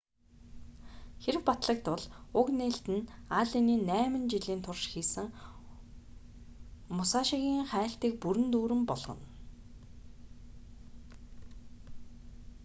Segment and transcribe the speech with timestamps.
[1.23, 2.03] хэрэв батлагдвал
[2.39, 3.07] уг нээлт нь
[3.39, 5.27] аллений найман жилийн турш хийсэн
[6.97, 9.25] мусашигийн хайлтыг бүрэн дүүрэн болгоно